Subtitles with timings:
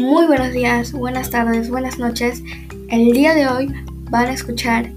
[0.00, 2.42] Muy buenos días, buenas tardes, buenas noches.
[2.88, 3.70] El día de hoy
[4.08, 4.90] van a escuchar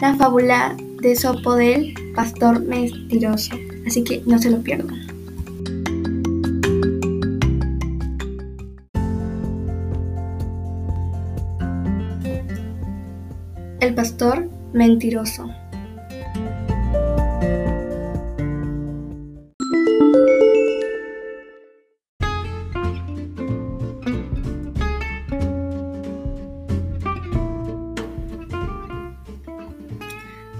[0.00, 3.54] la fábula de Sopo del pastor mentiroso,
[3.86, 5.06] así que no se lo pierdan.
[13.78, 15.48] El pastor mentiroso.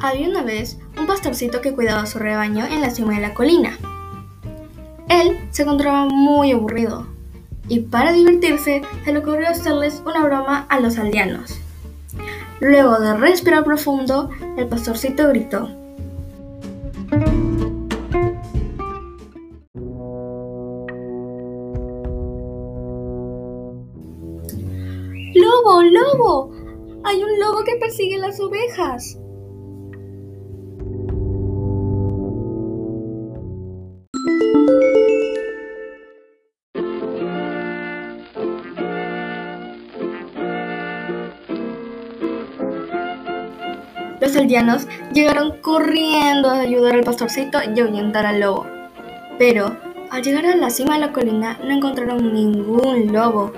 [0.01, 3.77] Había una vez un pastorcito que cuidaba su rebaño en la cima de la colina.
[5.09, 7.06] Él se encontraba muy aburrido
[7.69, 11.59] y para divertirse se le ocurrió hacerles una broma a los aldeanos.
[12.61, 15.69] Luego de respirar profundo, el pastorcito gritó.
[25.34, 26.53] ¡Lobo, lobo!
[27.05, 29.19] Hay un lobo que persigue las ovejas.
[44.20, 48.66] Los aldeanos llegaron corriendo a ayudar al pastorcito y ahuyentar al lobo.
[49.38, 49.77] Pero
[50.11, 53.52] al llegar a la cima de la colina no encontraron ningún lobo.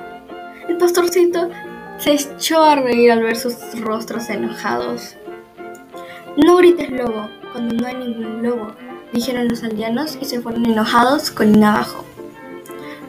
[0.68, 1.50] El pastorcito
[1.98, 5.16] se echó a reír al ver sus rostros enojados.
[6.36, 8.72] No grites lobo cuando no hay ningún lobo,
[9.12, 12.04] dijeron los aldeanos y se fueron enojados colina abajo.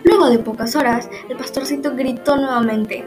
[0.04, 3.06] Luego de pocas horas, el pastorcito gritó nuevamente,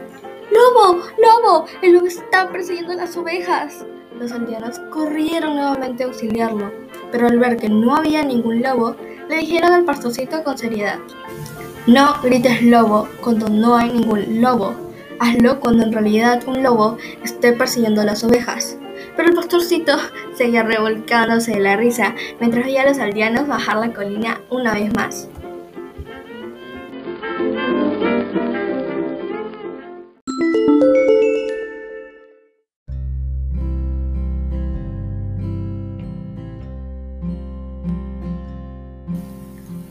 [0.51, 1.03] ¡Lobo!
[1.19, 1.67] ¡Lobo!
[1.83, 3.85] El lobo está persiguiendo a las ovejas.
[4.19, 6.71] Los aldeanos corrieron nuevamente a auxiliarlo,
[7.11, 8.97] pero al ver que no había ningún lobo,
[9.29, 10.99] le dijeron al pastorcito con seriedad,
[11.87, 14.75] no grites lobo cuando no hay ningún lobo,
[15.19, 18.79] hazlo cuando en realidad un lobo esté persiguiendo a las ovejas.
[19.17, 19.93] Pero el pastorcito
[20.35, 24.95] seguía revolcándose de la risa mientras veía a los aldeanos bajar la colina una vez
[24.95, 25.29] más.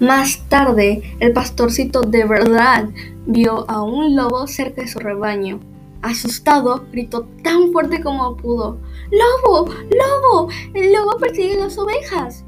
[0.03, 2.90] Más tarde, el pastorcito de verdad
[3.25, 5.62] vio a un lobo cerca de su rebaño.
[6.02, 8.81] Asustado, gritó tan fuerte como pudo.
[9.12, 9.69] ¡Lobo!
[9.69, 10.50] ¡Lobo!
[10.74, 12.44] ¡El lobo persigue las ovejas!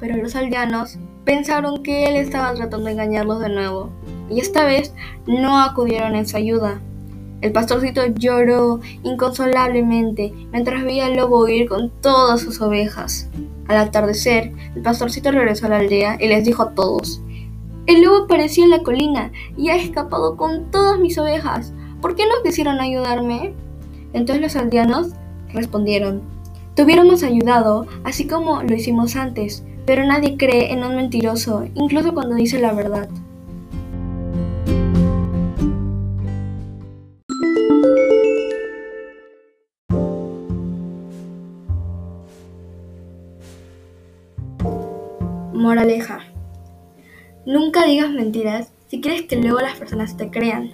[0.00, 3.90] Pero los aldeanos pensaron que él estaba tratando de engañarlos de nuevo,
[4.30, 4.94] y esta vez
[5.26, 6.80] no acudieron en su ayuda.
[7.42, 13.28] El pastorcito lloró inconsolablemente mientras veía al lobo huir con todas sus ovejas.
[13.68, 17.20] Al atardecer, el pastorcito regresó a la aldea y les dijo a todos,
[17.86, 21.72] El lobo apareció en la colina y ha escapado con todas mis ovejas.
[22.00, 23.54] ¿Por qué no quisieron ayudarme?
[24.12, 25.08] Entonces los aldeanos
[25.52, 26.22] respondieron,
[26.74, 32.14] Te hubiéramos ayudado, así como lo hicimos antes, pero nadie cree en un mentiroso, incluso
[32.14, 33.08] cuando dice la verdad.
[45.56, 46.20] Moraleja.
[47.44, 50.72] Nunca digas mentiras si quieres que luego las personas te crean.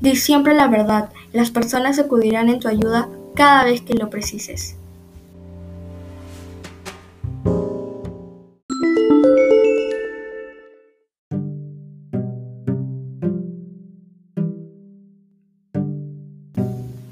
[0.00, 4.76] Di siempre la verdad, las personas acudirán en tu ayuda cada vez que lo precises.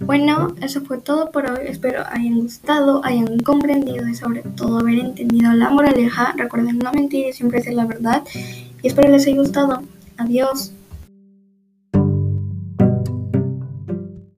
[0.08, 1.66] Bueno, eso fue todo por hoy.
[1.66, 6.32] Espero hayan gustado, hayan comprendido y sobre todo haber entendido la moraleja.
[6.34, 8.24] Recuerden no mentir y siempre decir la verdad.
[8.82, 9.82] Y espero les haya gustado.
[10.16, 10.72] Adiós.